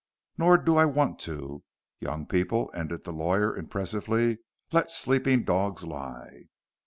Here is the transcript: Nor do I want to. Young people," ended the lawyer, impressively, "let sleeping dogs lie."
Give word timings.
Nor 0.35 0.57
do 0.57 0.77
I 0.77 0.85
want 0.85 1.19
to. 1.29 1.63
Young 1.99 2.25
people," 2.25 2.71
ended 2.73 3.03
the 3.03 3.13
lawyer, 3.13 3.55
impressively, 3.55 4.39
"let 4.71 4.89
sleeping 4.89 5.43
dogs 5.43 5.83
lie." 5.83 6.45